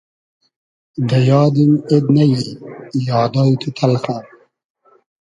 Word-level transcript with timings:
دۂ 1.09 1.17
یادیم 1.29 1.73
اېد 1.89 2.05
نئیی 2.15 2.43
یادای 3.09 3.53
تو 3.61 3.69
تئلخۂ 3.77 4.17